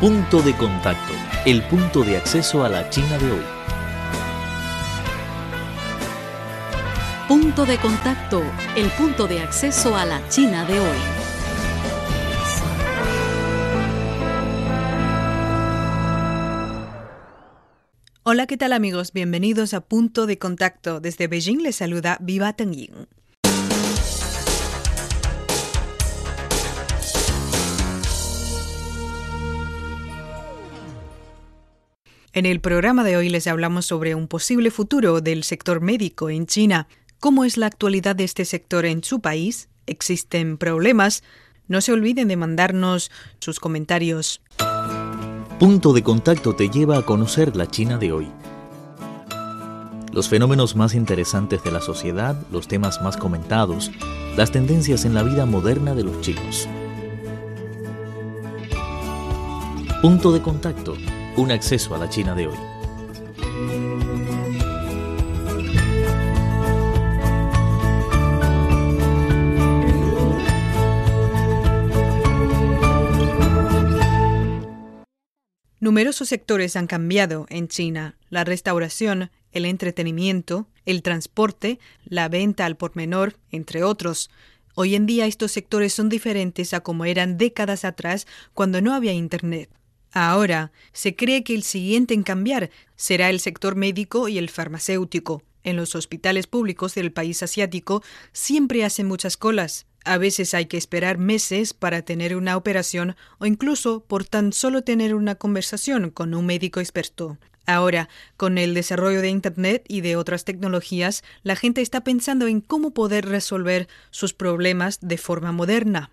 Punto 0.00 0.42
de 0.42 0.56
contacto, 0.56 1.12
el 1.44 1.60
punto 1.64 2.04
de 2.04 2.18
acceso 2.18 2.62
a 2.62 2.68
la 2.68 2.88
China 2.88 3.18
de 3.18 3.32
hoy. 3.32 3.42
Punto 7.26 7.66
de 7.66 7.78
contacto, 7.78 8.40
el 8.76 8.90
punto 8.90 9.26
de 9.26 9.40
acceso 9.40 9.96
a 9.96 10.04
la 10.04 10.22
China 10.28 10.64
de 10.66 10.78
hoy. 10.78 10.98
Hola, 18.22 18.46
¿qué 18.46 18.56
tal 18.56 18.72
amigos? 18.72 19.12
Bienvenidos 19.12 19.74
a 19.74 19.80
Punto 19.80 20.26
de 20.26 20.38
Contacto. 20.38 21.00
Desde 21.00 21.26
Beijing 21.26 21.60
les 21.62 21.74
saluda 21.74 22.18
Viva 22.20 22.52
Tengying. 22.52 23.08
En 32.38 32.46
el 32.46 32.60
programa 32.60 33.02
de 33.02 33.16
hoy 33.16 33.30
les 33.30 33.48
hablamos 33.48 33.86
sobre 33.86 34.14
un 34.14 34.28
posible 34.28 34.70
futuro 34.70 35.20
del 35.20 35.42
sector 35.42 35.80
médico 35.80 36.30
en 36.30 36.46
China. 36.46 36.86
¿Cómo 37.18 37.44
es 37.44 37.56
la 37.56 37.66
actualidad 37.66 38.14
de 38.14 38.22
este 38.22 38.44
sector 38.44 38.86
en 38.86 39.02
su 39.02 39.18
país? 39.18 39.68
¿Existen 39.88 40.56
problemas? 40.56 41.24
No 41.66 41.80
se 41.80 41.90
olviden 41.90 42.28
de 42.28 42.36
mandarnos 42.36 43.10
sus 43.40 43.58
comentarios. 43.58 44.40
Punto 45.58 45.92
de 45.92 46.04
contacto 46.04 46.54
te 46.54 46.68
lleva 46.68 46.98
a 46.98 47.02
conocer 47.04 47.56
la 47.56 47.66
China 47.66 47.98
de 47.98 48.12
hoy. 48.12 48.28
Los 50.12 50.28
fenómenos 50.28 50.76
más 50.76 50.94
interesantes 50.94 51.64
de 51.64 51.72
la 51.72 51.80
sociedad, 51.80 52.40
los 52.52 52.68
temas 52.68 53.02
más 53.02 53.16
comentados, 53.16 53.90
las 54.36 54.52
tendencias 54.52 55.04
en 55.04 55.14
la 55.14 55.24
vida 55.24 55.44
moderna 55.44 55.92
de 55.92 56.04
los 56.04 56.20
chinos. 56.20 56.68
Punto 60.00 60.30
de 60.30 60.40
contacto, 60.40 60.94
un 61.38 61.52
acceso 61.52 61.94
a 61.94 61.98
la 61.98 62.08
China 62.08 62.34
de 62.34 62.48
hoy. 62.48 62.58
Numerosos 75.78 76.28
sectores 76.28 76.74
han 76.74 76.88
cambiado 76.88 77.46
en 77.50 77.68
China. 77.68 78.16
La 78.30 78.42
restauración, 78.42 79.30
el 79.52 79.64
entretenimiento, 79.64 80.66
el 80.86 81.02
transporte, 81.02 81.78
la 82.04 82.28
venta 82.28 82.66
al 82.66 82.76
por 82.76 82.96
menor, 82.96 83.36
entre 83.52 83.84
otros. 83.84 84.28
Hoy 84.74 84.96
en 84.96 85.06
día 85.06 85.26
estos 85.26 85.52
sectores 85.52 85.94
son 85.94 86.08
diferentes 86.08 86.74
a 86.74 86.80
como 86.80 87.04
eran 87.04 87.38
décadas 87.38 87.84
atrás 87.84 88.26
cuando 88.54 88.80
no 88.80 88.92
había 88.92 89.12
Internet. 89.12 89.70
Ahora, 90.12 90.72
se 90.92 91.14
cree 91.14 91.44
que 91.44 91.54
el 91.54 91.62
siguiente 91.62 92.14
en 92.14 92.22
cambiar 92.22 92.70
será 92.96 93.30
el 93.30 93.40
sector 93.40 93.76
médico 93.76 94.28
y 94.28 94.38
el 94.38 94.48
farmacéutico. 94.48 95.42
En 95.64 95.76
los 95.76 95.94
hospitales 95.94 96.46
públicos 96.46 96.94
del 96.94 97.12
país 97.12 97.42
asiático 97.42 98.02
siempre 98.32 98.84
hacen 98.84 99.06
muchas 99.06 99.36
colas. 99.36 99.86
A 100.04 100.16
veces 100.16 100.54
hay 100.54 100.66
que 100.66 100.78
esperar 100.78 101.18
meses 101.18 101.74
para 101.74 102.02
tener 102.02 102.36
una 102.36 102.56
operación 102.56 103.16
o 103.38 103.46
incluso 103.46 104.00
por 104.00 104.24
tan 104.24 104.52
solo 104.52 104.82
tener 104.82 105.14
una 105.14 105.34
conversación 105.34 106.10
con 106.10 106.34
un 106.34 106.46
médico 106.46 106.80
experto. 106.80 107.36
Ahora, 107.66 108.08
con 108.38 108.56
el 108.56 108.72
desarrollo 108.72 109.20
de 109.20 109.28
Internet 109.28 109.84
y 109.88 110.00
de 110.00 110.16
otras 110.16 110.46
tecnologías, 110.46 111.22
la 111.42 111.54
gente 111.54 111.82
está 111.82 112.02
pensando 112.02 112.46
en 112.46 112.62
cómo 112.62 112.92
poder 112.92 113.26
resolver 113.26 113.88
sus 114.10 114.32
problemas 114.32 115.00
de 115.02 115.18
forma 115.18 115.52
moderna. 115.52 116.10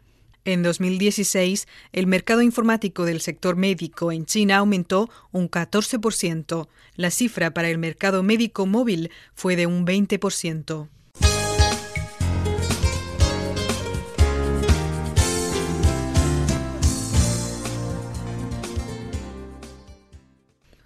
En 0.47 0.61
2016, 0.61 1.67
el 1.91 2.05
mercado 2.05 2.43
informático 2.43 3.03
del 3.05 3.19
sector 3.19 3.55
médico 3.55 4.11
en 4.11 4.27
China 4.27 4.57
aumentó 4.57 5.09
un 5.31 5.49
14%. 5.49 6.67
La 6.95 7.09
cifra 7.09 7.51
para 7.51 7.67
el 7.69 7.79
mercado 7.79 8.21
médico 8.21 8.67
móvil 8.67 9.09
fue 9.33 9.55
de 9.55 9.65
un 9.65 9.87
20%. 9.87 10.87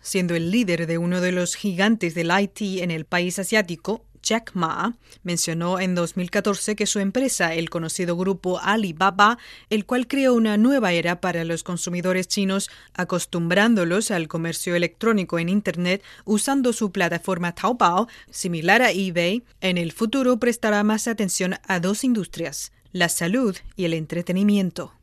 Siendo 0.02 0.36
el 0.36 0.52
líder 0.52 0.88
de 0.88 0.98
uno 0.98 1.20
de 1.20 1.34
los 1.34 1.56
gigantes 1.56 2.16
del 2.16 2.32
IT 2.32 2.82
en 2.82 2.92
el 2.92 3.04
país 3.04 3.38
asiático, 3.38 4.06
Jack 4.24 4.52
Ma 4.54 4.96
mencionó 5.24 5.80
en 5.80 5.96
2014 5.96 6.76
que 6.76 6.86
su 6.86 7.00
empresa, 7.00 7.54
el 7.54 7.70
conocido 7.70 8.16
grupo 8.16 8.60
Alibaba, 8.60 9.38
el 9.70 9.86
cual 9.86 10.08
creó 10.08 10.34
una 10.34 10.58
nueva 10.58 10.92
era 10.92 11.22
para 11.22 11.44
los 11.46 11.64
consumidores 11.64 12.28
chinos, 12.28 12.70
acostumbrándolos 12.94 14.12
al 14.12 14.28
comercio 14.28 14.76
electrónico 14.76 15.40
en 15.40 15.50
Internet 15.50 16.04
usando 16.26 16.74
su 16.74 16.92
plataforma 16.92 17.54
Taobao, 17.54 18.08
similar 18.30 18.82
a 18.82 18.92
eBay, 18.92 19.44
en 19.62 19.78
el 19.78 19.92
futuro 19.92 20.38
prestará 20.38 20.84
más 20.84 21.08
atención 21.08 21.56
a 21.68 21.80
dos 21.80 22.04
industrias, 22.04 22.72
la 22.92 23.10
salud 23.10 23.56
y 23.76 23.86
el 23.86 23.94
entretenimiento. 23.94 24.99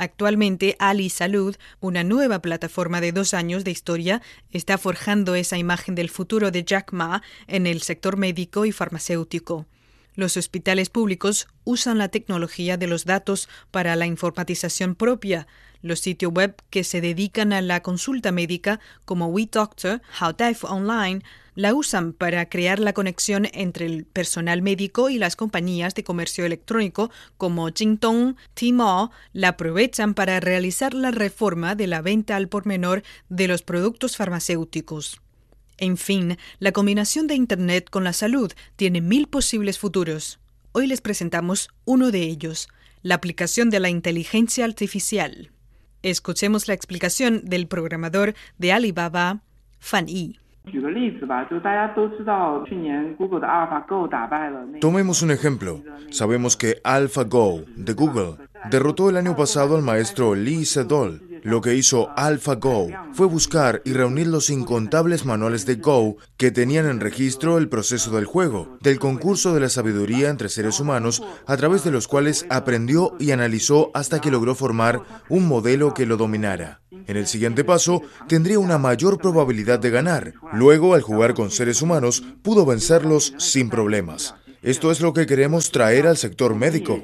Actualmente, 0.00 0.76
Ali 0.78 1.10
Salud, 1.10 1.56
una 1.78 2.04
nueva 2.04 2.40
plataforma 2.40 3.02
de 3.02 3.12
dos 3.12 3.34
años 3.34 3.64
de 3.64 3.70
historia, 3.70 4.22
está 4.50 4.78
forjando 4.78 5.34
esa 5.34 5.58
imagen 5.58 5.94
del 5.94 6.08
futuro 6.08 6.50
de 6.50 6.64
Jack 6.64 6.94
Ma 6.94 7.22
en 7.46 7.66
el 7.66 7.82
sector 7.82 8.16
médico 8.16 8.64
y 8.64 8.72
farmacéutico. 8.72 9.66
Los 10.14 10.38
hospitales 10.38 10.88
públicos 10.88 11.48
usan 11.64 11.98
la 11.98 12.08
tecnología 12.08 12.78
de 12.78 12.86
los 12.86 13.04
datos 13.04 13.46
para 13.70 13.94
la 13.94 14.06
informatización 14.06 14.94
propia. 14.94 15.46
Los 15.82 16.00
sitios 16.00 16.32
web 16.32 16.54
que 16.70 16.84
se 16.84 17.00
dedican 17.00 17.52
a 17.52 17.62
la 17.62 17.82
consulta 17.82 18.32
médica, 18.32 18.80
como 19.04 19.28
WeDoctor, 19.28 20.02
HowDive 20.20 20.58
Online, 20.62 21.22
la 21.54 21.74
usan 21.74 22.12
para 22.12 22.48
crear 22.48 22.78
la 22.78 22.92
conexión 22.92 23.48
entre 23.52 23.86
el 23.86 24.04
personal 24.04 24.62
médico 24.62 25.10
y 25.10 25.18
las 25.18 25.36
compañías 25.36 25.94
de 25.94 26.04
comercio 26.04 26.44
electrónico 26.44 27.10
como 27.36 27.68
Jingdong, 27.68 28.36
Tmall, 28.54 29.10
la 29.32 29.48
aprovechan 29.48 30.14
para 30.14 30.40
realizar 30.40 30.94
la 30.94 31.10
reforma 31.10 31.74
de 31.74 31.86
la 31.86 32.02
venta 32.02 32.36
al 32.36 32.48
por 32.48 32.66
menor 32.66 33.02
de 33.28 33.48
los 33.48 33.62
productos 33.62 34.16
farmacéuticos. 34.16 35.20
En 35.78 35.96
fin, 35.96 36.36
la 36.58 36.72
combinación 36.72 37.26
de 37.26 37.34
Internet 37.34 37.88
con 37.90 38.04
la 38.04 38.12
salud 38.12 38.52
tiene 38.76 39.00
mil 39.00 39.28
posibles 39.28 39.78
futuros. 39.78 40.38
Hoy 40.72 40.86
les 40.86 41.00
presentamos 41.00 41.70
uno 41.84 42.10
de 42.10 42.20
ellos, 42.20 42.68
la 43.02 43.14
aplicación 43.14 43.70
de 43.70 43.80
la 43.80 43.88
inteligencia 43.88 44.64
artificial. 44.66 45.50
Escuchemos 46.02 46.66
la 46.66 46.74
explicación 46.74 47.42
del 47.44 47.66
programador 47.66 48.34
de 48.58 48.72
Alibaba, 48.72 49.40
Fan 49.78 50.06
Yi. 50.06 50.38
Tomemos 54.80 55.22
un 55.22 55.30
ejemplo. 55.30 55.82
Sabemos 56.10 56.56
que 56.56 56.80
AlphaGo 56.84 57.64
de 57.76 57.92
Google 57.92 58.36
derrotó 58.70 59.10
el 59.10 59.16
año 59.16 59.36
pasado 59.36 59.76
al 59.76 59.82
maestro 59.82 60.34
Lee 60.34 60.64
Sedol. 60.64 61.20
Lo 61.42 61.60
que 61.60 61.74
hizo 61.74 62.10
AlphaGo 62.16 62.88
fue 63.12 63.26
buscar 63.26 63.82
y 63.84 63.92
reunir 63.92 64.26
los 64.26 64.50
incontables 64.50 65.24
manuales 65.24 65.66
de 65.66 65.76
Go 65.76 66.16
que 66.36 66.50
tenían 66.50 66.86
en 66.86 67.00
registro 67.00 67.58
el 67.58 67.68
proceso 67.68 68.10
del 68.10 68.24
juego, 68.24 68.78
del 68.80 68.98
concurso 68.98 69.54
de 69.54 69.60
la 69.60 69.68
sabiduría 69.68 70.28
entre 70.28 70.48
seres 70.48 70.80
humanos, 70.80 71.22
a 71.46 71.56
través 71.56 71.84
de 71.84 71.90
los 71.90 72.08
cuales 72.08 72.46
aprendió 72.50 73.14
y 73.18 73.30
analizó 73.30 73.90
hasta 73.94 74.20
que 74.20 74.30
logró 74.30 74.54
formar 74.54 75.02
un 75.28 75.48
modelo 75.48 75.94
que 75.94 76.06
lo 76.06 76.16
dominara. 76.16 76.82
En 77.06 77.16
el 77.16 77.26
siguiente 77.26 77.64
paso, 77.64 78.02
tendría 78.28 78.58
una 78.58 78.78
mayor 78.78 79.18
probabilidad 79.18 79.78
de 79.78 79.90
ganar. 79.90 80.34
Luego, 80.52 80.94
al 80.94 81.02
jugar 81.02 81.34
con 81.34 81.50
seres 81.50 81.82
humanos, 81.82 82.22
pudo 82.42 82.66
vencerlos 82.66 83.34
sin 83.38 83.70
problemas. 83.70 84.34
Esto 84.62 84.90
es 84.90 85.00
lo 85.00 85.14
que 85.14 85.24
queremos 85.24 85.72
traer 85.72 86.06
al 86.06 86.18
sector 86.18 86.54
médico. 86.54 87.02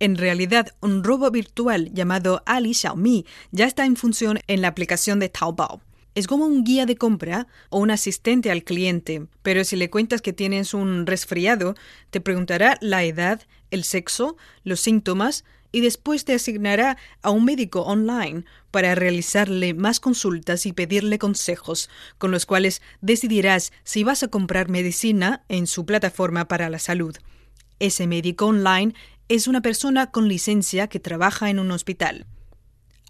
En 0.00 0.16
realidad, 0.16 0.74
un 0.80 1.04
robot 1.04 1.32
virtual 1.32 1.92
llamado 1.92 2.42
Ali 2.46 2.74
Xiaomi 2.74 3.26
ya 3.52 3.66
está 3.66 3.86
en 3.86 3.96
función 3.96 4.40
en 4.48 4.60
la 4.60 4.68
aplicación 4.68 5.20
de 5.20 5.28
Taobao. 5.28 5.80
Es 6.14 6.26
como 6.28 6.46
un 6.46 6.62
guía 6.62 6.86
de 6.86 6.96
compra 6.96 7.48
o 7.70 7.78
un 7.78 7.90
asistente 7.90 8.50
al 8.50 8.62
cliente, 8.62 9.26
pero 9.42 9.64
si 9.64 9.76
le 9.76 9.90
cuentas 9.90 10.22
que 10.22 10.32
tienes 10.32 10.72
un 10.72 11.06
resfriado, 11.06 11.74
te 12.10 12.20
preguntará 12.20 12.78
la 12.80 13.02
edad, 13.02 13.42
el 13.70 13.82
sexo, 13.82 14.36
los 14.62 14.80
síntomas 14.80 15.44
y 15.72 15.80
después 15.80 16.24
te 16.24 16.34
asignará 16.34 16.96
a 17.22 17.30
un 17.30 17.44
médico 17.44 17.80
online 17.82 18.44
para 18.70 18.94
realizarle 18.94 19.74
más 19.74 19.98
consultas 19.98 20.66
y 20.66 20.72
pedirle 20.72 21.18
consejos, 21.18 21.90
con 22.16 22.30
los 22.30 22.46
cuales 22.46 22.80
decidirás 23.00 23.72
si 23.82 24.04
vas 24.04 24.22
a 24.22 24.28
comprar 24.28 24.68
medicina 24.68 25.42
en 25.48 25.66
su 25.66 25.84
plataforma 25.84 26.46
para 26.46 26.70
la 26.70 26.78
salud. 26.78 27.16
Ese 27.80 28.06
médico 28.06 28.46
online 28.46 28.94
es 29.28 29.48
una 29.48 29.62
persona 29.62 30.10
con 30.10 30.28
licencia 30.28 30.88
que 30.88 31.00
trabaja 31.00 31.50
en 31.50 31.58
un 31.58 31.70
hospital. 31.70 32.26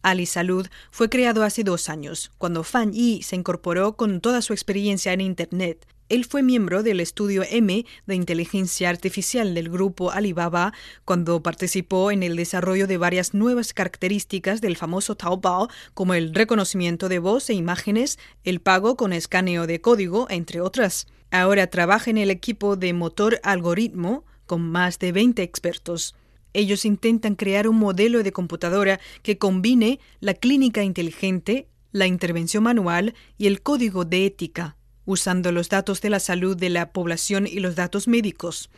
Ali 0.02 0.26
Salud 0.26 0.68
fue 0.90 1.08
creado 1.08 1.42
hace 1.42 1.64
dos 1.64 1.88
años, 1.88 2.30
cuando 2.38 2.62
Fan 2.62 2.92
Yi 2.92 3.22
se 3.22 3.36
incorporó 3.36 3.96
con 3.96 4.20
toda 4.20 4.42
su 4.42 4.52
experiencia 4.52 5.12
en 5.12 5.22
Internet. 5.22 5.86
Él 6.10 6.26
fue 6.26 6.42
miembro 6.42 6.82
del 6.82 7.00
estudio 7.00 7.42
M 7.48 7.86
de 8.06 8.14
inteligencia 8.14 8.90
artificial 8.90 9.54
del 9.54 9.70
grupo 9.70 10.10
Alibaba 10.10 10.74
cuando 11.06 11.42
participó 11.42 12.10
en 12.10 12.22
el 12.22 12.36
desarrollo 12.36 12.86
de 12.86 12.98
varias 12.98 13.32
nuevas 13.32 13.72
características 13.72 14.60
del 14.60 14.76
famoso 14.76 15.16
Taobao, 15.16 15.70
como 15.94 16.12
el 16.12 16.34
reconocimiento 16.34 17.08
de 17.08 17.20
voz 17.20 17.48
e 17.48 17.54
imágenes, 17.54 18.18
el 18.44 18.60
pago 18.60 18.96
con 18.96 19.14
escaneo 19.14 19.66
de 19.66 19.80
código, 19.80 20.26
entre 20.28 20.60
otras. 20.60 21.06
Ahora 21.30 21.68
trabaja 21.68 22.10
en 22.10 22.18
el 22.18 22.30
equipo 22.30 22.76
de 22.76 22.92
motor 22.92 23.40
algoritmo 23.42 24.24
con 24.54 24.70
más 24.70 25.00
de 25.00 25.10
20 25.10 25.42
expertos. 25.42 26.14
Ellos 26.52 26.84
intentan 26.84 27.34
crear 27.34 27.66
un 27.66 27.76
modelo 27.76 28.22
de 28.22 28.30
computadora 28.30 29.00
que 29.24 29.36
combine 29.36 29.98
la 30.20 30.34
clínica 30.34 30.84
inteligente, 30.84 31.66
la 31.90 32.06
intervención 32.06 32.62
manual 32.62 33.14
y 33.36 33.48
el 33.48 33.62
código 33.62 34.04
de 34.04 34.26
ética 34.26 34.76
usando 35.06 35.50
los 35.50 35.70
datos 35.70 36.00
de 36.02 36.10
la 36.10 36.20
salud 36.20 36.56
de 36.56 36.70
la 36.70 36.92
población 36.92 37.48
y 37.48 37.58
los 37.58 37.74
datos 37.74 38.06
médicos. 38.06 38.70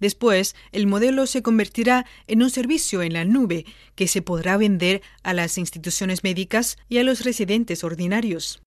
Después, 0.00 0.56
el 0.72 0.86
modelo 0.86 1.26
se 1.26 1.42
convertirá 1.42 2.06
en 2.26 2.42
un 2.42 2.48
servicio 2.48 3.02
en 3.02 3.12
la 3.12 3.26
nube 3.26 3.66
que 3.96 4.08
se 4.08 4.22
podrá 4.22 4.56
vender 4.56 5.02
a 5.22 5.34
las 5.34 5.58
instituciones 5.58 6.24
médicas 6.24 6.78
y 6.88 6.96
a 6.96 7.04
los 7.04 7.22
residentes 7.22 7.84
ordinarios. 7.84 8.62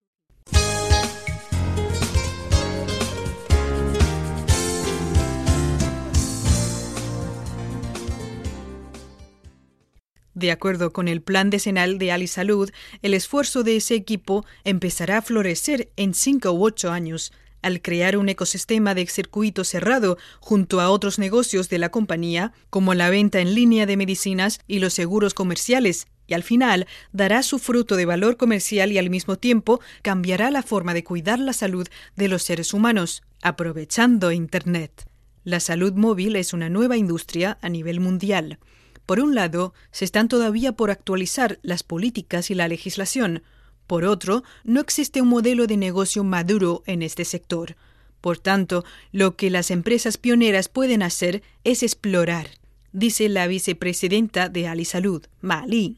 De 10.41 10.51
acuerdo 10.51 10.91
con 10.91 11.07
el 11.07 11.21
plan 11.21 11.51
decenal 11.51 11.99
de 11.99 12.11
Ali 12.11 12.25
Salud, 12.25 12.71
el 13.03 13.13
esfuerzo 13.13 13.61
de 13.61 13.75
ese 13.75 13.93
equipo 13.93 14.43
empezará 14.63 15.19
a 15.19 15.21
florecer 15.21 15.91
en 15.97 16.15
cinco 16.15 16.51
u 16.51 16.65
ocho 16.65 16.89
años, 16.89 17.31
al 17.61 17.83
crear 17.83 18.17
un 18.17 18.27
ecosistema 18.27 18.95
de 18.95 19.05
circuito 19.05 19.63
cerrado 19.63 20.17
junto 20.39 20.81
a 20.81 20.89
otros 20.89 21.19
negocios 21.19 21.69
de 21.69 21.77
la 21.77 21.89
compañía, 21.89 22.53
como 22.71 22.95
la 22.95 23.11
venta 23.11 23.39
en 23.39 23.53
línea 23.53 23.85
de 23.85 23.97
medicinas 23.97 24.59
y 24.67 24.79
los 24.79 24.95
seguros 24.95 25.35
comerciales, 25.35 26.07
y 26.25 26.33
al 26.33 26.41
final 26.41 26.87
dará 27.11 27.43
su 27.43 27.59
fruto 27.59 27.95
de 27.95 28.07
valor 28.07 28.35
comercial 28.35 28.91
y 28.91 28.97
al 28.97 29.11
mismo 29.11 29.37
tiempo 29.37 29.79
cambiará 30.01 30.49
la 30.49 30.63
forma 30.63 30.95
de 30.95 31.03
cuidar 31.03 31.37
la 31.37 31.53
salud 31.53 31.87
de 32.15 32.27
los 32.27 32.41
seres 32.41 32.73
humanos, 32.73 33.21
aprovechando 33.43 34.31
Internet. 34.31 35.05
La 35.43 35.59
salud 35.59 35.93
móvil 35.93 36.35
es 36.35 36.51
una 36.51 36.69
nueva 36.69 36.97
industria 36.97 37.59
a 37.61 37.69
nivel 37.69 37.99
mundial. 37.99 38.57
Por 39.05 39.19
un 39.19 39.35
lado, 39.35 39.73
se 39.91 40.05
están 40.05 40.27
todavía 40.27 40.73
por 40.73 40.91
actualizar 40.91 41.59
las 41.61 41.83
políticas 41.83 42.51
y 42.51 42.55
la 42.55 42.67
legislación. 42.67 43.43
Por 43.87 44.05
otro, 44.05 44.43
no 44.63 44.79
existe 44.79 45.21
un 45.21 45.27
modelo 45.27 45.67
de 45.67 45.77
negocio 45.77 46.23
maduro 46.23 46.83
en 46.85 47.01
este 47.01 47.25
sector. 47.25 47.75
Por 48.21 48.37
tanto, 48.37 48.85
lo 49.11 49.35
que 49.35 49.49
las 49.49 49.71
empresas 49.71 50.17
pioneras 50.17 50.69
pueden 50.69 51.01
hacer 51.03 51.41
es 51.63 51.83
explorar, 51.83 52.47
dice 52.93 53.29
la 53.29 53.47
vicepresidenta 53.47 54.47
de 54.47 54.67
Alisalud, 54.67 55.25
Ma 55.41 55.65
Li. 55.65 55.97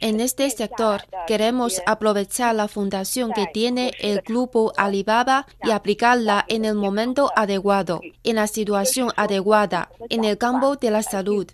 En 0.00 0.18
este 0.18 0.48
sector 0.48 1.02
queremos 1.26 1.82
aprovechar 1.86 2.54
la 2.54 2.68
fundación 2.68 3.32
que 3.32 3.46
tiene 3.52 3.92
el 4.00 4.22
grupo 4.22 4.72
Alibaba 4.78 5.46
y 5.62 5.72
aplicarla 5.72 6.42
en 6.48 6.64
el 6.64 6.74
momento 6.74 7.30
adecuado, 7.36 8.00
en 8.24 8.36
la 8.36 8.46
situación 8.46 9.10
adecuada, 9.16 9.90
en 10.08 10.24
el 10.24 10.38
campo 10.38 10.76
de 10.76 10.90
la 10.90 11.02
salud. 11.02 11.46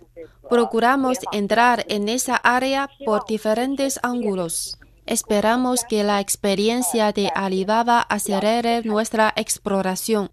Procuramos 0.49 1.17
entrar 1.33 1.83
en 1.89 2.07
esa 2.07 2.37
área 2.37 2.89
por 3.05 3.25
diferentes 3.25 3.99
ángulos. 4.01 4.79
Esperamos 5.05 5.83
que 5.83 6.05
la 6.05 6.21
experiencia 6.21 7.11
de 7.11 7.29
Alibaba 7.35 7.99
acelere 7.99 8.81
nuestra 8.83 9.33
exploración 9.35 10.31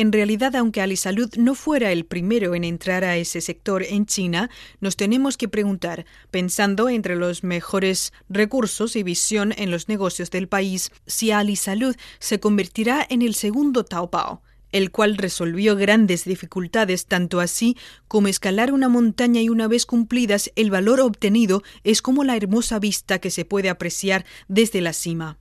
en 0.00 0.12
realidad, 0.12 0.56
aunque 0.56 0.80
Alisalud 0.80 1.34
no 1.36 1.54
fuera 1.54 1.92
el 1.92 2.06
primero 2.06 2.54
en 2.54 2.64
entrar 2.64 3.04
a 3.04 3.18
ese 3.18 3.42
sector 3.42 3.82
en 3.82 4.06
China, 4.06 4.48
nos 4.80 4.96
tenemos 4.96 5.36
que 5.36 5.46
preguntar, 5.46 6.06
pensando 6.30 6.88
entre 6.88 7.16
los 7.16 7.44
mejores 7.44 8.14
recursos 8.30 8.96
y 8.96 9.02
visión 9.02 9.52
en 9.58 9.70
los 9.70 9.88
negocios 9.88 10.30
del 10.30 10.48
país, 10.48 10.90
si 11.06 11.32
Alisalud 11.32 11.96
se 12.18 12.40
convertirá 12.40 13.06
en 13.10 13.20
el 13.20 13.34
segundo 13.34 13.84
Taobao, 13.84 14.40
el 14.72 14.90
cual 14.90 15.18
resolvió 15.18 15.76
grandes 15.76 16.24
dificultades 16.24 17.04
tanto 17.04 17.38
así 17.38 17.76
como 18.08 18.28
escalar 18.28 18.72
una 18.72 18.88
montaña 18.88 19.42
y 19.42 19.50
una 19.50 19.68
vez 19.68 19.84
cumplidas 19.84 20.50
el 20.56 20.70
valor 20.70 21.00
obtenido 21.00 21.62
es 21.84 22.00
como 22.00 22.24
la 22.24 22.38
hermosa 22.38 22.78
vista 22.78 23.18
que 23.18 23.30
se 23.30 23.44
puede 23.44 23.68
apreciar 23.68 24.24
desde 24.48 24.80
la 24.80 24.94
cima. 24.94 25.36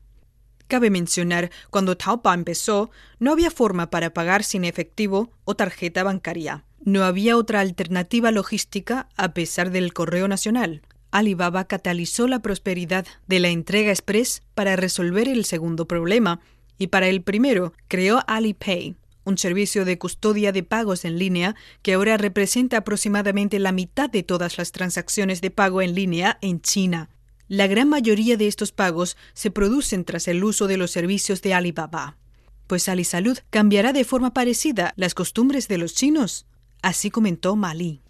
Cabe 0.70 0.92
mencionar, 0.92 1.50
cuando 1.72 1.98
Taobao 1.98 2.32
empezó, 2.32 2.92
no 3.18 3.32
había 3.32 3.50
forma 3.50 3.90
para 3.90 4.14
pagar 4.14 4.44
sin 4.44 4.66
efectivo 4.66 5.32
o 5.44 5.56
tarjeta 5.56 6.04
bancaria. 6.04 6.64
No 6.86 7.06
había 7.06 7.38
otra 7.38 7.60
alternativa 7.60 8.30
logística 8.30 9.10
a 9.18 9.34
pesar 9.34 9.72
del 9.72 9.94
correo 9.94 10.28
nacional. 10.28 10.84
Alibaba 11.10 11.66
catalizó 11.66 12.28
la 12.28 12.44
prosperidad 12.44 13.08
de 13.26 13.40
la 13.40 13.50
entrega 13.50 13.90
express 13.90 14.44
para 14.54 14.76
resolver 14.76 15.28
el 15.28 15.44
segundo 15.44 15.88
problema, 15.88 16.40
y 16.78 16.88
para 16.88 17.08
el 17.08 17.24
primero 17.24 17.74
creó 17.88 18.22
Alipay, 18.28 18.96
un 19.24 19.40
servicio 19.40 19.86
de 19.86 19.98
custodia 19.98 20.52
de 20.52 20.62
pagos 20.62 21.04
en 21.04 21.18
línea 21.18 21.56
que 21.82 21.94
ahora 21.94 22.16
representa 22.18 22.78
aproximadamente 22.78 23.58
la 23.58 23.72
mitad 23.72 24.08
de 24.08 24.22
todas 24.22 24.60
las 24.60 24.72
transacciones 24.72 25.42
de 25.42 25.50
pago 25.50 25.82
en 25.82 25.96
línea 25.96 26.38
en 26.42 26.62
China. 26.62 27.10
La 27.50 27.66
gran 27.66 27.90
mayoría 27.90 28.38
de 28.38 28.46
estos 28.46 28.72
pagos 28.72 29.18
se 29.34 29.50
producen 29.50 30.06
tras 30.06 30.28
el 30.28 30.44
uso 30.44 30.68
de 30.68 30.78
los 30.78 30.92
servicios 30.92 31.42
de 31.42 31.56
Alibaba. 31.56 32.16
Pues 32.68 32.88
Alisalud 32.88 33.40
cambiará 33.50 33.92
de 33.92 34.04
forma 34.04 34.36
parecida 34.36 34.94
las 34.98 35.16
costumbres 35.16 35.68
de 35.68 35.80
los 35.80 35.96
chinos. 35.96 36.46
Así 36.84 37.10
comentó 37.10 37.56
Mali. 37.56 38.02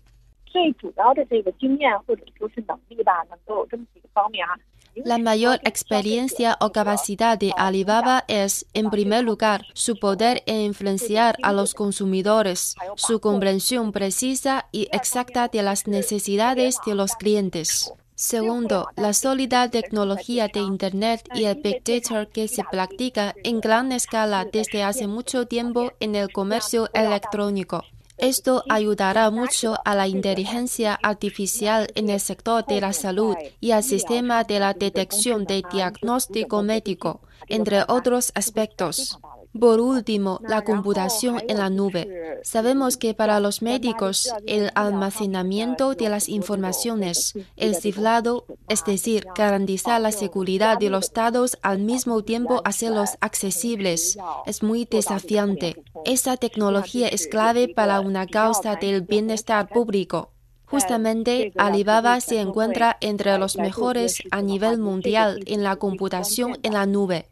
La 5.05 5.17
mayor 5.17 5.59
experiencia 5.63 6.57
o 6.59 6.73
capacidad 6.73 7.37
de 7.37 7.53
Alibaba 7.55 8.25
es, 8.27 8.65
en 8.73 8.89
primer 8.89 9.23
lugar, 9.23 9.61
su 9.73 9.97
poder 9.97 10.43
e 10.47 10.63
influenciar 10.63 11.37
a 11.43 11.53
los 11.53 11.73
consumidores, 11.73 12.75
su 12.97 13.21
comprensión 13.21 13.93
precisa 13.93 14.67
y 14.73 14.89
exacta 14.91 15.47
de 15.47 15.63
las 15.63 15.87
necesidades 15.87 16.77
de 16.85 16.95
los 16.95 17.15
clientes. 17.15 17.93
Segundo, 18.19 18.89
la 18.97 19.13
sólida 19.13 19.69
tecnología 19.69 20.49
de 20.49 20.59
Internet 20.59 21.23
y 21.33 21.45
el 21.45 21.55
Big 21.55 21.81
Data 21.85 22.25
que 22.25 22.49
se 22.49 22.65
practica 22.69 23.33
en 23.45 23.61
gran 23.61 23.93
escala 23.93 24.43
desde 24.43 24.83
hace 24.83 25.07
mucho 25.07 25.47
tiempo 25.47 25.93
en 26.01 26.15
el 26.15 26.29
comercio 26.29 26.89
electrónico. 26.93 27.85
Esto 28.17 28.65
ayudará 28.67 29.31
mucho 29.31 29.77
a 29.85 29.95
la 29.95 30.09
inteligencia 30.09 30.99
artificial 31.01 31.87
en 31.95 32.09
el 32.09 32.19
sector 32.19 32.65
de 32.65 32.81
la 32.81 32.91
salud 32.91 33.37
y 33.61 33.71
al 33.71 33.83
sistema 33.83 34.43
de 34.43 34.59
la 34.59 34.73
detección 34.73 35.45
de 35.45 35.63
diagnóstico 35.71 36.61
médico, 36.61 37.21
entre 37.47 37.83
otros 37.87 38.33
aspectos. 38.35 39.17
Por 39.57 39.79
último, 39.79 40.39
la 40.47 40.63
computación 40.63 41.41
en 41.47 41.57
la 41.57 41.69
nube. 41.69 42.39
Sabemos 42.43 42.97
que 42.97 43.15
para 43.15 43.39
los 43.39 43.61
médicos 43.63 44.31
el 44.45 44.69
almacenamiento 44.75 45.95
de 45.95 46.09
las 46.09 46.29
informaciones, 46.29 47.33
el 47.55 47.75
cifrado, 47.75 48.45
es 48.67 48.85
decir, 48.85 49.25
garantizar 49.35 49.99
la 50.01 50.11
seguridad 50.11 50.77
de 50.77 50.91
los 50.91 51.11
datos 51.13 51.57
al 51.63 51.79
mismo 51.79 52.23
tiempo 52.23 52.61
hacerlos 52.63 53.17
accesibles, 53.21 54.17
es 54.45 54.61
muy 54.61 54.85
desafiante. 54.85 55.83
Esta 56.05 56.37
tecnología 56.37 57.07
es 57.07 57.27
clave 57.27 57.73
para 57.73 58.01
una 58.01 58.27
causa 58.27 58.75
del 58.75 59.01
bienestar 59.01 59.67
público. 59.67 60.31
Justamente 60.65 61.51
Alibaba 61.57 62.21
se 62.21 62.39
encuentra 62.39 62.97
entre 63.01 63.35
los 63.39 63.57
mejores 63.57 64.21
a 64.29 64.43
nivel 64.43 64.77
mundial 64.77 65.39
en 65.47 65.63
la 65.63 65.77
computación 65.77 66.59
en 66.61 66.73
la 66.73 66.85
nube. 66.85 67.27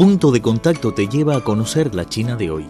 Punto 0.00 0.32
de 0.32 0.40
contacto 0.40 0.94
te 0.94 1.08
lleva 1.08 1.36
a 1.36 1.44
conocer 1.44 1.94
la 1.94 2.06
China 2.06 2.34
de 2.34 2.50
hoy. 2.50 2.66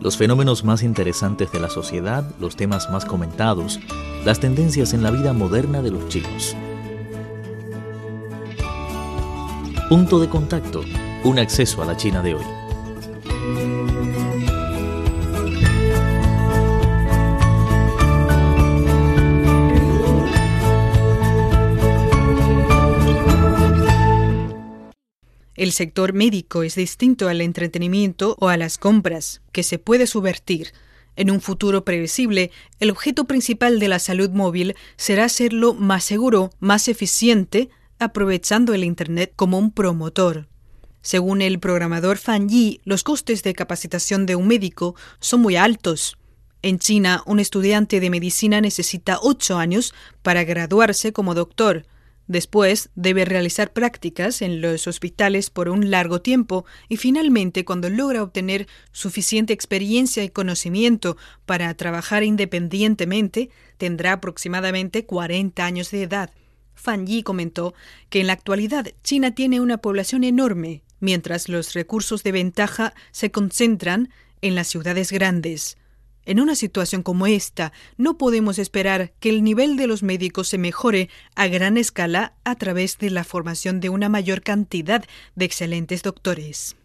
Los 0.00 0.16
fenómenos 0.16 0.62
más 0.62 0.84
interesantes 0.84 1.50
de 1.50 1.58
la 1.58 1.68
sociedad, 1.68 2.22
los 2.38 2.54
temas 2.54 2.88
más 2.92 3.04
comentados, 3.04 3.80
las 4.24 4.38
tendencias 4.38 4.94
en 4.94 5.02
la 5.02 5.10
vida 5.10 5.32
moderna 5.32 5.82
de 5.82 5.90
los 5.90 6.06
chinos. 6.06 6.54
Punto 9.88 10.20
de 10.20 10.28
contacto, 10.28 10.84
un 11.24 11.40
acceso 11.40 11.82
a 11.82 11.84
la 11.84 11.96
China 11.96 12.22
de 12.22 12.36
hoy. 12.36 12.59
El 25.60 25.72
sector 25.72 26.14
médico 26.14 26.62
es 26.62 26.76
distinto 26.76 27.28
al 27.28 27.42
entretenimiento 27.42 28.34
o 28.40 28.48
a 28.48 28.56
las 28.56 28.78
compras, 28.78 29.42
que 29.52 29.62
se 29.62 29.78
puede 29.78 30.06
subvertir. 30.06 30.72
En 31.16 31.30
un 31.30 31.42
futuro 31.42 31.84
previsible, 31.84 32.50
el 32.78 32.88
objeto 32.88 33.26
principal 33.26 33.78
de 33.78 33.88
la 33.88 33.98
salud 33.98 34.30
móvil 34.30 34.74
será 34.96 35.24
hacerlo 35.24 35.74
más 35.74 36.02
seguro, 36.02 36.48
más 36.60 36.88
eficiente, 36.88 37.68
aprovechando 37.98 38.72
el 38.72 38.84
Internet 38.84 39.34
como 39.36 39.58
un 39.58 39.70
promotor. 39.70 40.48
Según 41.02 41.42
el 41.42 41.60
programador 41.60 42.16
Fan 42.16 42.48
Yi, 42.48 42.80
los 42.84 43.04
costes 43.04 43.42
de 43.42 43.52
capacitación 43.52 44.24
de 44.24 44.36
un 44.36 44.48
médico 44.48 44.94
son 45.18 45.42
muy 45.42 45.56
altos. 45.56 46.16
En 46.62 46.78
China, 46.78 47.22
un 47.26 47.38
estudiante 47.38 48.00
de 48.00 48.08
medicina 48.08 48.62
necesita 48.62 49.18
ocho 49.20 49.58
años 49.58 49.92
para 50.22 50.42
graduarse 50.44 51.12
como 51.12 51.34
doctor. 51.34 51.84
Después 52.30 52.90
debe 52.94 53.24
realizar 53.24 53.72
prácticas 53.72 54.40
en 54.40 54.60
los 54.60 54.86
hospitales 54.86 55.50
por 55.50 55.68
un 55.68 55.90
largo 55.90 56.20
tiempo 56.20 56.64
y 56.88 56.96
finalmente 56.96 57.64
cuando 57.64 57.90
logra 57.90 58.22
obtener 58.22 58.68
suficiente 58.92 59.52
experiencia 59.52 60.22
y 60.22 60.28
conocimiento 60.28 61.16
para 61.44 61.74
trabajar 61.74 62.22
independientemente, 62.22 63.50
tendrá 63.78 64.12
aproximadamente 64.12 65.06
40 65.06 65.64
años 65.64 65.90
de 65.90 66.04
edad. 66.04 66.30
Fan 66.72 67.04
Yi 67.04 67.24
comentó 67.24 67.74
que 68.10 68.20
en 68.20 68.28
la 68.28 68.34
actualidad 68.34 68.86
China 69.02 69.34
tiene 69.34 69.60
una 69.60 69.78
población 69.78 70.22
enorme, 70.22 70.84
mientras 71.00 71.48
los 71.48 71.72
recursos 71.72 72.22
de 72.22 72.30
ventaja 72.30 72.94
se 73.10 73.32
concentran 73.32 74.08
en 74.40 74.54
las 74.54 74.68
ciudades 74.68 75.10
grandes. 75.10 75.78
En 76.26 76.40
una 76.40 76.54
situación 76.54 77.02
como 77.02 77.26
esta, 77.26 77.72
no 77.96 78.18
podemos 78.18 78.58
esperar 78.58 79.12
que 79.20 79.30
el 79.30 79.42
nivel 79.42 79.76
de 79.76 79.86
los 79.86 80.02
médicos 80.02 80.48
se 80.48 80.58
mejore 80.58 81.08
a 81.34 81.48
gran 81.48 81.76
escala 81.76 82.34
a 82.44 82.54
través 82.56 82.98
de 82.98 83.10
la 83.10 83.24
formación 83.24 83.80
de 83.80 83.88
una 83.88 84.08
mayor 84.08 84.42
cantidad 84.42 85.04
de 85.34 85.44
excelentes 85.44 86.02
doctores. 86.02 86.76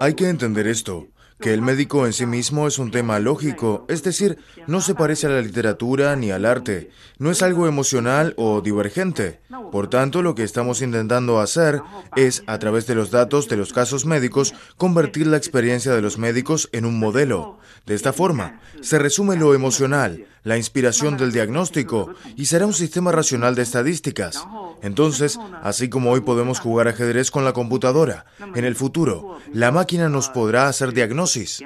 Hay 0.00 0.14
que 0.14 0.28
entender 0.28 0.66
esto 0.66 1.08
que 1.40 1.54
el 1.54 1.62
médico 1.62 2.06
en 2.06 2.12
sí 2.12 2.26
mismo 2.26 2.66
es 2.66 2.78
un 2.78 2.90
tema 2.90 3.18
lógico, 3.18 3.86
es 3.88 4.02
decir, 4.02 4.38
no 4.66 4.80
se 4.80 4.94
parece 4.94 5.26
a 5.26 5.30
la 5.30 5.40
literatura 5.40 6.16
ni 6.16 6.30
al 6.30 6.44
arte, 6.44 6.90
no 7.18 7.30
es 7.30 7.42
algo 7.42 7.66
emocional 7.66 8.34
o 8.36 8.60
divergente. 8.60 9.40
Por 9.70 9.88
tanto, 9.88 10.22
lo 10.22 10.34
que 10.34 10.42
estamos 10.42 10.82
intentando 10.82 11.40
hacer 11.40 11.80
es, 12.16 12.42
a 12.46 12.58
través 12.58 12.86
de 12.86 12.94
los 12.94 13.10
datos 13.10 13.48
de 13.48 13.56
los 13.56 13.72
casos 13.72 14.06
médicos, 14.06 14.54
convertir 14.76 15.26
la 15.26 15.36
experiencia 15.36 15.94
de 15.94 16.02
los 16.02 16.18
médicos 16.18 16.68
en 16.72 16.84
un 16.84 16.98
modelo. 16.98 17.58
De 17.86 17.94
esta 17.94 18.12
forma, 18.12 18.60
se 18.80 18.98
resume 18.98 19.36
lo 19.36 19.54
emocional, 19.54 20.26
la 20.42 20.56
inspiración 20.56 21.16
del 21.16 21.32
diagnóstico 21.32 22.14
y 22.36 22.46
será 22.46 22.66
un 22.66 22.74
sistema 22.74 23.12
racional 23.12 23.54
de 23.54 23.62
estadísticas. 23.62 24.46
Entonces, 24.82 25.38
así 25.62 25.88
como 25.88 26.10
hoy 26.10 26.20
podemos 26.20 26.60
jugar 26.60 26.88
ajedrez 26.88 27.30
con 27.30 27.44
la 27.44 27.52
computadora, 27.52 28.26
en 28.54 28.64
el 28.64 28.76
futuro, 28.76 29.38
la 29.52 29.72
máquina 29.72 30.08
nos 30.08 30.28
podrá 30.28 30.68
hacer 30.68 30.92
diagnosis. 30.92 31.62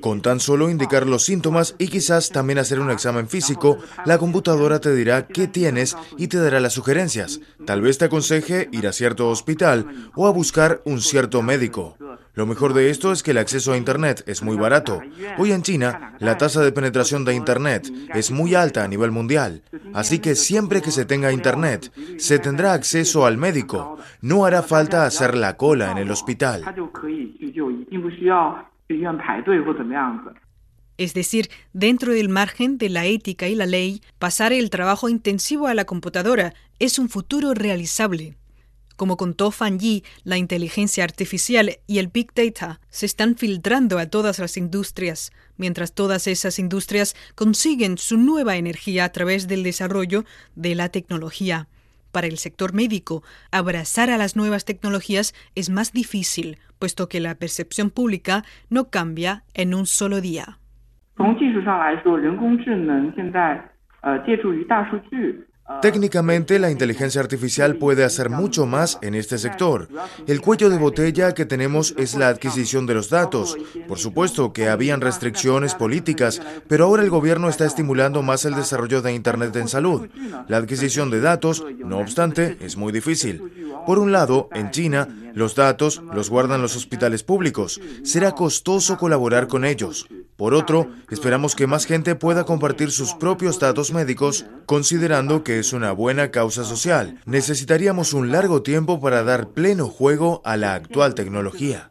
Con 0.00 0.22
tan 0.22 0.40
solo 0.40 0.70
indicar 0.70 1.06
los 1.06 1.24
síntomas 1.24 1.74
y 1.78 1.88
quizás 1.88 2.30
también 2.30 2.58
hacer 2.58 2.80
un 2.80 2.90
examen 2.90 3.28
físico, 3.28 3.78
la 4.04 4.18
computadora 4.18 4.80
te 4.80 4.94
dirá 4.94 5.26
qué 5.26 5.48
tienes 5.48 5.96
y 6.16 6.28
te 6.28 6.38
dará 6.38 6.60
las 6.60 6.74
sugerencias. 6.74 7.40
Tal 7.66 7.80
vez 7.80 7.98
te 7.98 8.06
aconseje 8.06 8.68
ir 8.72 8.86
a 8.86 8.92
cierto 8.92 9.28
hospital 9.28 10.10
o 10.14 10.26
a 10.26 10.30
buscar 10.30 10.82
un 10.84 11.00
cierto 11.00 11.42
médico. 11.42 11.96
Lo 12.36 12.44
mejor 12.44 12.74
de 12.74 12.90
esto 12.90 13.12
es 13.12 13.22
que 13.22 13.30
el 13.30 13.38
acceso 13.38 13.72
a 13.72 13.78
Internet 13.78 14.22
es 14.26 14.42
muy 14.42 14.58
barato. 14.58 15.00
Hoy 15.38 15.52
en 15.52 15.62
China, 15.62 16.12
la 16.18 16.36
tasa 16.36 16.60
de 16.60 16.70
penetración 16.70 17.24
de 17.24 17.34
Internet 17.34 17.90
es 18.14 18.30
muy 18.30 18.54
alta 18.54 18.84
a 18.84 18.88
nivel 18.88 19.10
mundial. 19.10 19.62
Así 19.94 20.18
que 20.18 20.34
siempre 20.34 20.82
que 20.82 20.90
se 20.90 21.06
tenga 21.06 21.32
Internet, 21.32 21.90
se 22.18 22.38
tendrá 22.38 22.74
acceso 22.74 23.24
al 23.24 23.38
médico. 23.38 23.96
No 24.20 24.44
hará 24.44 24.62
falta 24.62 25.06
hacer 25.06 25.34
la 25.34 25.56
cola 25.56 25.90
en 25.92 25.96
el 25.96 26.10
hospital. 26.10 26.62
Es 30.98 31.14
decir, 31.14 31.48
dentro 31.72 32.12
del 32.12 32.28
margen 32.28 32.76
de 32.76 32.90
la 32.90 33.06
ética 33.06 33.48
y 33.48 33.54
la 33.54 33.66
ley, 33.66 34.02
pasar 34.18 34.52
el 34.52 34.68
trabajo 34.68 35.08
intensivo 35.08 35.68
a 35.68 35.74
la 35.74 35.86
computadora 35.86 36.52
es 36.78 36.98
un 36.98 37.08
futuro 37.08 37.54
realizable. 37.54 38.36
Como 38.96 39.18
contó 39.18 39.50
Fan 39.50 39.78
Yi, 39.78 40.04
la 40.24 40.38
inteligencia 40.38 41.04
artificial 41.04 41.70
y 41.86 41.98
el 41.98 42.08
Big 42.08 42.32
Data 42.34 42.80
se 42.88 43.04
están 43.04 43.36
filtrando 43.36 43.98
a 43.98 44.06
todas 44.06 44.38
las 44.38 44.56
industrias, 44.56 45.32
mientras 45.58 45.94
todas 45.94 46.26
esas 46.26 46.58
industrias 46.58 47.14
consiguen 47.34 47.98
su 47.98 48.16
nueva 48.16 48.56
energía 48.56 49.04
a 49.04 49.10
través 49.10 49.48
del 49.48 49.62
desarrollo 49.62 50.24
de 50.54 50.74
la 50.74 50.88
tecnología. 50.88 51.68
Para 52.10 52.26
el 52.26 52.38
sector 52.38 52.72
médico, 52.72 53.22
abrazar 53.50 54.08
a 54.08 54.16
las 54.16 54.36
nuevas 54.36 54.64
tecnologías 54.64 55.34
es 55.54 55.68
más 55.68 55.92
difícil, 55.92 56.56
puesto 56.78 57.10
que 57.10 57.20
la 57.20 57.34
percepción 57.34 57.90
pública 57.90 58.44
no 58.70 58.88
cambia 58.88 59.44
en 59.52 59.74
un 59.74 59.84
solo 59.84 60.22
día. 60.22 60.58
Técnicamente, 65.82 66.58
la 66.60 66.70
inteligencia 66.70 67.20
artificial 67.20 67.76
puede 67.76 68.04
hacer 68.04 68.30
mucho 68.30 68.66
más 68.66 68.98
en 69.02 69.14
este 69.14 69.36
sector. 69.36 69.88
El 70.26 70.40
cuello 70.40 70.70
de 70.70 70.78
botella 70.78 71.34
que 71.34 71.44
tenemos 71.44 71.92
es 71.98 72.14
la 72.14 72.28
adquisición 72.28 72.86
de 72.86 72.94
los 72.94 73.10
datos. 73.10 73.56
Por 73.88 73.98
supuesto 73.98 74.52
que 74.52 74.68
habían 74.68 75.00
restricciones 75.00 75.74
políticas, 75.74 76.40
pero 76.68 76.84
ahora 76.84 77.02
el 77.02 77.10
gobierno 77.10 77.48
está 77.48 77.66
estimulando 77.66 78.22
más 78.22 78.44
el 78.44 78.54
desarrollo 78.54 79.02
de 79.02 79.12
Internet 79.12 79.56
en 79.56 79.68
salud. 79.68 80.08
La 80.46 80.58
adquisición 80.58 81.10
de 81.10 81.20
datos, 81.20 81.64
no 81.78 81.98
obstante, 81.98 82.56
es 82.60 82.76
muy 82.76 82.92
difícil. 82.92 83.42
Por 83.86 83.98
un 83.98 84.12
lado, 84.12 84.48
en 84.52 84.70
China, 84.70 85.08
los 85.34 85.54
datos 85.54 86.00
los 86.14 86.30
guardan 86.30 86.62
los 86.62 86.76
hospitales 86.76 87.22
públicos. 87.22 87.80
Será 88.04 88.32
costoso 88.32 88.96
colaborar 88.98 89.48
con 89.48 89.64
ellos. 89.64 90.06
Por 90.36 90.52
otro, 90.52 90.90
esperamos 91.10 91.56
que 91.56 91.66
más 91.66 91.86
gente 91.86 92.14
pueda 92.14 92.44
compartir 92.44 92.90
sus 92.90 93.14
propios 93.14 93.58
datos 93.58 93.92
médicos, 93.92 94.46
considerando 94.66 95.42
que 95.42 95.58
es 95.58 95.72
una 95.72 95.92
buena 95.92 96.30
causa 96.30 96.64
social. 96.64 97.18
Necesitaríamos 97.24 98.12
un 98.12 98.30
largo 98.30 98.62
tiempo 98.62 99.00
para 99.00 99.22
dar 99.22 99.48
pleno 99.48 99.86
juego 99.86 100.42
a 100.44 100.58
la 100.58 100.74
actual 100.74 101.14
tecnología. 101.14 101.88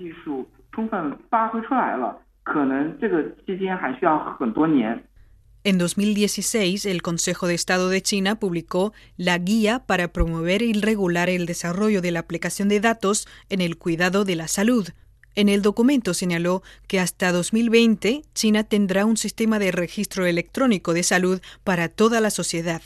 En 5.64 5.80
2016, 5.80 6.86
el 6.86 7.02
Consejo 7.02 7.48
de 7.48 7.56
Estado 7.56 7.90
de 7.90 8.04
China 8.04 8.36
publicó 8.36 8.94
la 9.18 9.40
Guía 9.40 9.80
para 9.88 10.10
promover 10.10 10.62
y 10.62 10.74
regular 10.74 11.28
el 11.28 11.48
desarrollo 11.48 12.04
de 12.04 12.12
la 12.12 12.20
aplicación 12.20 12.70
de 12.70 12.80
datos 12.80 13.28
en 13.50 13.62
el 13.62 13.80
cuidado 13.80 14.26
de 14.26 14.36
la 14.36 14.48
salud. 14.48 14.90
En 15.36 15.50
el 15.50 15.62
documento 15.62 16.14
señaló 16.14 16.64
que 16.88 17.00
hasta 17.00 17.34
2020 17.34 18.24
China 18.34 18.64
tendrá 18.64 19.06
un 19.06 19.18
sistema 19.18 19.60
de 19.60 19.72
registro 19.72 20.26
electrónico 20.26 20.94
de 20.94 21.04
salud 21.04 21.42
para 21.66 21.90
toda 21.90 22.22
la 22.22 22.30
sociedad. 22.30 22.82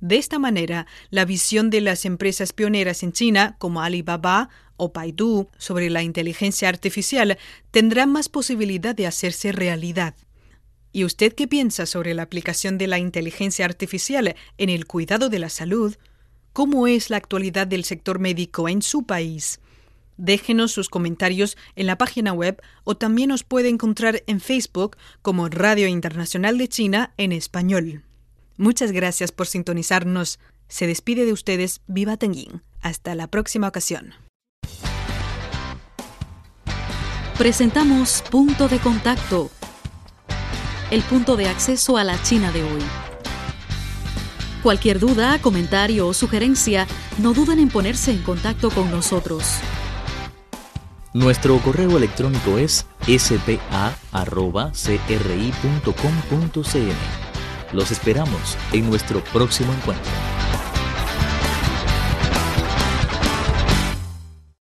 De 0.00 0.16
esta 0.16 0.38
manera, 0.38 0.86
la 1.10 1.24
visión 1.24 1.70
de 1.70 1.80
las 1.80 2.04
empresas 2.04 2.52
pioneras 2.52 3.02
en 3.02 3.12
China, 3.12 3.56
como 3.58 3.82
Alibaba 3.82 4.48
o 4.76 4.92
Baidu, 4.92 5.48
sobre 5.58 5.90
la 5.90 6.04
inteligencia 6.04 6.68
artificial 6.68 7.36
tendrá 7.72 8.06
más 8.06 8.28
posibilidad 8.28 8.94
de 8.94 9.08
hacerse 9.08 9.50
realidad. 9.50 10.14
¿Y 10.92 11.04
usted 11.04 11.34
qué 11.34 11.48
piensa 11.48 11.84
sobre 11.84 12.14
la 12.14 12.22
aplicación 12.22 12.78
de 12.78 12.86
la 12.86 13.00
inteligencia 13.00 13.64
artificial 13.64 14.36
en 14.56 14.68
el 14.70 14.86
cuidado 14.86 15.28
de 15.30 15.40
la 15.40 15.48
salud? 15.48 15.96
¿Cómo 16.52 16.86
es 16.86 17.10
la 17.10 17.16
actualidad 17.16 17.66
del 17.66 17.82
sector 17.82 18.20
médico 18.20 18.68
en 18.68 18.82
su 18.82 19.02
país? 19.02 19.58
Déjenos 20.18 20.72
sus 20.72 20.88
comentarios 20.88 21.56
en 21.76 21.86
la 21.86 21.96
página 21.96 22.32
web 22.32 22.60
o 22.82 22.96
también 22.96 23.28
nos 23.28 23.44
puede 23.44 23.68
encontrar 23.68 24.24
en 24.26 24.40
Facebook 24.40 24.96
como 25.22 25.48
Radio 25.48 25.86
Internacional 25.86 26.58
de 26.58 26.68
China 26.68 27.14
en 27.16 27.30
español. 27.32 28.02
Muchas 28.56 28.90
gracias 28.90 29.30
por 29.30 29.46
sintonizarnos. 29.46 30.40
Se 30.66 30.88
despide 30.88 31.24
de 31.24 31.32
ustedes 31.32 31.80
Viva 31.86 32.16
Tenguín. 32.16 32.62
Hasta 32.80 33.14
la 33.14 33.28
próxima 33.28 33.68
ocasión. 33.68 34.14
Presentamos 37.38 38.24
Punto 38.28 38.66
de 38.66 38.80
Contacto, 38.80 39.48
el 40.90 41.02
punto 41.02 41.36
de 41.36 41.46
acceso 41.48 41.96
a 41.96 42.02
la 42.02 42.20
China 42.24 42.50
de 42.50 42.64
hoy. 42.64 42.82
Cualquier 44.64 44.98
duda, 44.98 45.40
comentario 45.40 46.08
o 46.08 46.14
sugerencia, 46.14 46.88
no 47.18 47.34
duden 47.34 47.60
en 47.60 47.68
ponerse 47.68 48.10
en 48.10 48.22
contacto 48.22 48.70
con 48.70 48.90
nosotros. 48.90 49.60
Nuestro 51.18 51.58
correo 51.58 51.96
electrónico 51.96 52.58
es 52.58 52.86
spa.cri.com.cn. 53.04 53.56
Los 57.72 57.90
esperamos 57.90 58.56
en 58.72 58.88
nuestro 58.88 59.24
próximo 59.24 59.72
encuentro. 59.72 60.37